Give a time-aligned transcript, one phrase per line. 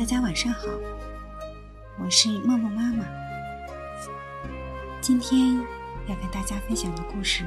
[0.00, 0.60] 大家晚上好，
[2.02, 3.04] 我是默默妈妈。
[4.98, 5.58] 今天
[6.06, 7.44] 要跟大家分享的故事，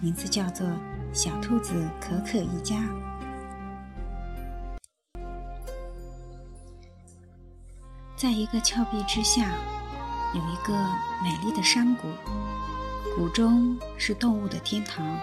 [0.00, 0.66] 名字叫做
[1.12, 2.74] 《小兔子可可一家》。
[8.16, 9.52] 在一个峭壁之下，
[10.34, 10.74] 有一个
[11.22, 12.08] 美丽的山谷，
[13.14, 15.16] 谷中是动物的天堂，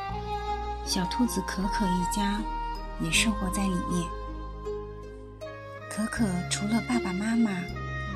[0.85, 2.40] 小兔子可可一家
[3.02, 4.21] 也生活在里面。
[5.94, 7.52] 可可除了爸爸妈妈，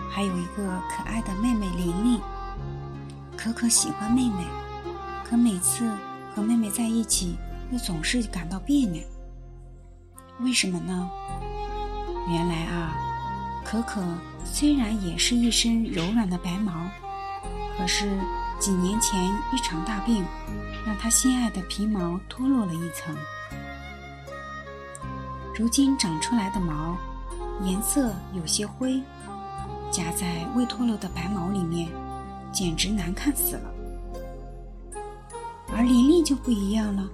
[0.10, 2.22] 还有一个可爱的妹妹玲玲。
[3.36, 4.46] 可可喜欢妹妹，
[5.26, 5.92] 可每次
[6.34, 7.36] 和妹妹在一起，
[7.72, 9.04] 又总是感到别扭。
[10.40, 11.10] 为什么呢？
[12.30, 12.96] 原来啊，
[13.66, 14.02] 可可
[14.46, 16.72] 虽然也是一身柔软的白毛，
[17.78, 18.10] 可是
[18.58, 19.22] 几年前
[19.54, 20.24] 一场大病，
[20.86, 23.14] 让她心爱的皮毛脱落了一层。
[25.54, 26.98] 如今长出来的毛。
[27.64, 29.02] 颜色有些灰，
[29.90, 31.90] 夹在未脱落的白毛里面，
[32.52, 33.72] 简直难看死了。
[35.70, 37.10] 而玲玲就不一样了，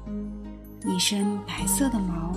[0.86, 2.34] 一身白色的毛，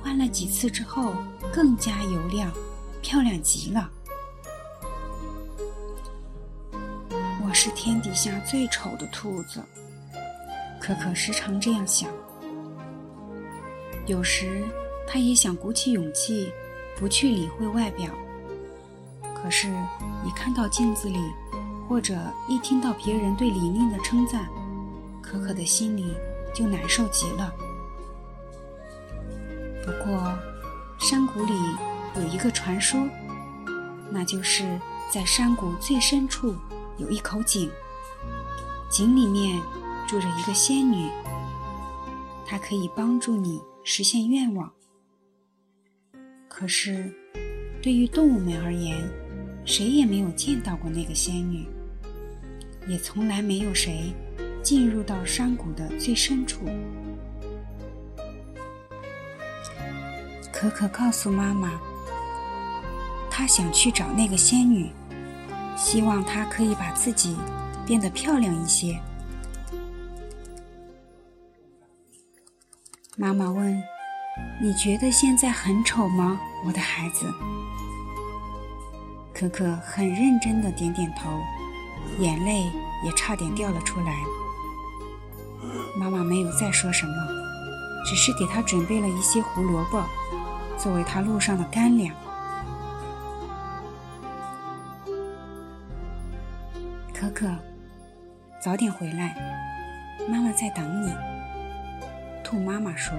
[0.00, 1.12] 换了几次之后
[1.52, 2.50] 更加油亮，
[3.02, 3.90] 漂亮极了。
[7.44, 9.62] 我是天底下最丑的兔子，
[10.80, 12.08] 可可时常这样想。
[14.06, 14.62] 有时，
[15.06, 16.52] 他也想鼓起勇气。
[16.98, 18.10] 不去理会外表，
[19.32, 19.68] 可是，
[20.24, 21.22] 一看到镜子里，
[21.88, 22.18] 或者
[22.48, 24.48] 一听到别人对玲玲的称赞，
[25.22, 26.12] 可可的心里
[26.52, 27.54] 就难受极了。
[29.84, 30.36] 不过，
[30.98, 31.54] 山谷里
[32.16, 33.00] 有一个传说，
[34.10, 36.52] 那就是在山谷最深处
[36.96, 37.70] 有一口井，
[38.90, 39.62] 井里面
[40.08, 41.08] 住着一个仙女，
[42.44, 44.72] 她可以帮助你实现愿望。
[46.48, 47.12] 可是，
[47.80, 49.08] 对于动物们而言，
[49.64, 51.66] 谁也没有见到过那个仙女，
[52.88, 54.12] 也从来没有谁
[54.60, 56.64] 进入到山谷的最深处。
[60.52, 61.80] 可可告诉妈妈，
[63.30, 64.90] 她想去找那个仙女，
[65.76, 67.36] 希望她可以把自己
[67.86, 68.98] 变得漂亮一些。
[73.16, 73.80] 妈妈问。
[74.60, 77.32] 你觉得现在很丑吗，我的孩子？
[79.32, 81.30] 可可很认真的点点头，
[82.18, 82.64] 眼泪
[83.04, 84.12] 也差点掉了出来。
[85.96, 87.12] 妈妈没有再说什么，
[88.04, 90.02] 只是给他准备了一些胡萝卜，
[90.76, 92.12] 作为他路上的干粮。
[97.14, 97.48] 可可，
[98.60, 99.36] 早点回来，
[100.28, 101.14] 妈妈在等你。
[102.42, 103.16] 兔妈妈说。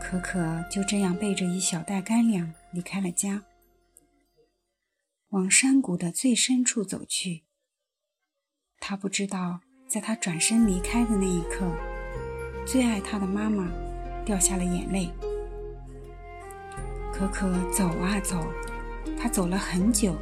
[0.00, 3.44] 可可就这样背着一小袋干粮离开了家，
[5.28, 7.44] 往山谷的最深处走去。
[8.80, 11.70] 他不知道，在他转身离开的那一刻，
[12.66, 13.70] 最爱他的妈妈
[14.24, 15.10] 掉下了眼泪。
[17.12, 18.44] 可可走啊走，
[19.16, 20.16] 他走了很久，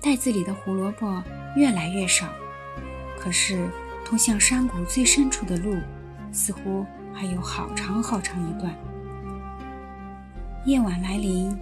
[0.00, 1.20] 袋子里的胡萝卜
[1.56, 2.32] 越来越少，
[3.18, 3.68] 可是
[4.04, 5.76] 通向山谷最深处的路
[6.30, 6.86] 似乎……
[7.16, 8.76] 还有好长好长一段。
[10.66, 11.58] 夜晚来临，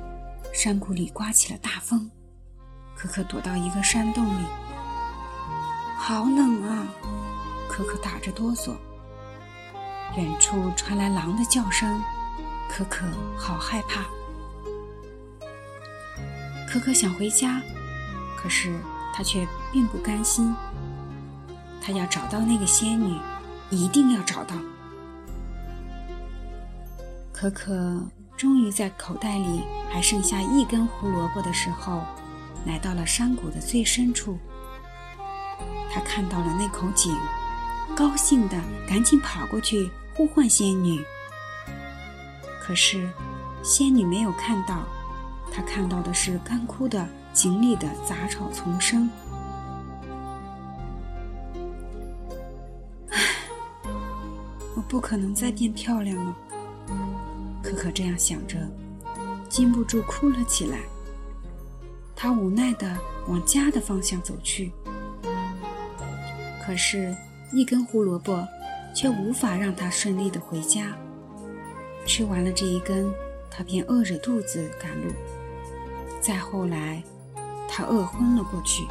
[0.52, 2.10] 山谷里刮起了大风，
[2.96, 4.44] 可可躲到一个山洞里。
[5.96, 6.84] 好冷啊！
[7.68, 8.72] 可可打着哆嗦。
[10.16, 12.02] 远处传来狼的叫声，
[12.68, 13.06] 可可
[13.36, 14.02] 好害怕。
[16.68, 17.62] 可可想回家，
[18.36, 18.76] 可是
[19.14, 20.52] 他却并不甘心。
[21.80, 23.16] 他要找到那个仙女，
[23.70, 24.56] 一定要找到。
[27.44, 28.02] 可可
[28.38, 32.00] 终于在口袋里还剩下一根胡萝卜的时候，
[32.64, 34.38] 来到了山谷的最深处。
[35.92, 37.14] 他看到了那口井，
[37.94, 38.58] 高兴地
[38.88, 41.04] 赶紧跑过去呼唤仙女。
[42.62, 43.06] 可是，
[43.62, 44.82] 仙女没有看到，
[45.52, 49.08] 她看到的是干枯的井里的杂草丛生。
[53.10, 53.20] 唉，
[54.74, 56.34] 我不可能再变漂亮了。
[57.74, 58.56] 可可这样想着，
[59.48, 60.78] 禁不住哭了起来。
[62.14, 62.96] 他无奈地
[63.28, 64.70] 往家的方向走去，
[66.64, 67.14] 可是，
[67.52, 68.46] 一根胡萝卜
[68.94, 70.96] 却无法让他顺利地回家。
[72.06, 73.12] 吃完了这一根，
[73.50, 75.12] 他便饿着肚子赶路。
[76.20, 77.02] 再后来，
[77.68, 78.86] 他饿昏了过去。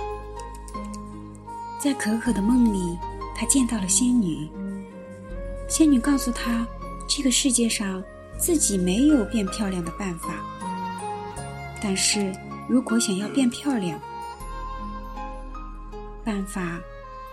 [1.80, 2.98] 在可可的梦里，
[3.36, 4.50] 他见到了仙女。
[5.70, 6.68] 仙女告诉他，
[7.08, 8.04] 这个世界上。
[8.38, 10.36] 自己没有变漂亮的办法，
[11.82, 12.32] 但是
[12.68, 14.00] 如果想要变漂亮，
[16.24, 16.80] 办法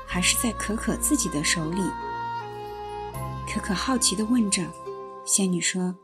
[0.06, 1.82] 还是在可可自己的手里。
[3.52, 4.62] 可可好奇地问着
[5.26, 5.94] ：“仙女说，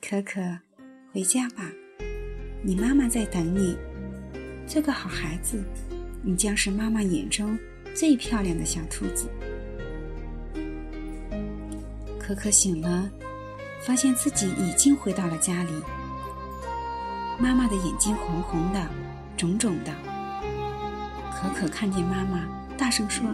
[0.00, 0.40] 可可，
[1.12, 1.70] 回家吧，
[2.62, 3.76] 你妈妈在等你。
[4.66, 5.62] 做个好孩子，
[6.24, 7.56] 你将是妈妈眼中
[7.94, 9.28] 最漂亮的小兔子。”
[12.18, 13.08] 可可醒了，
[13.86, 15.70] 发现自己已经回到了家里。
[17.38, 18.84] 妈妈的眼睛红红的，
[19.36, 19.94] 肿肿的。
[21.32, 22.40] 可可看见妈妈，
[22.76, 23.24] 大声说：“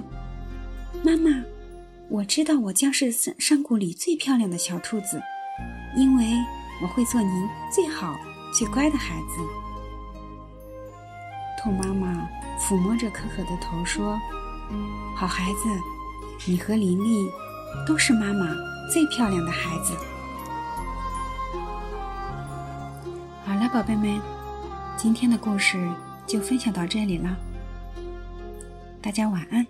[1.03, 1.43] 妈妈，
[2.11, 5.19] 我知道我将是山山谷里最漂亮的小兔子，
[5.97, 6.27] 因为
[6.83, 8.15] 我会做您最好、
[8.53, 9.41] 最乖的孩子。”
[11.63, 12.29] 兔妈妈
[12.61, 14.21] 抚摸着可可的头说
[15.17, 15.69] ：“好孩子，
[16.45, 17.27] 你和琳琳
[17.87, 18.55] 都是妈妈。”
[18.93, 19.97] 最漂亮的孩子。
[23.73, 24.21] 宝贝们，
[24.99, 25.91] 今天的故事
[26.27, 27.35] 就分享到这里了。
[29.01, 29.67] 大家晚安。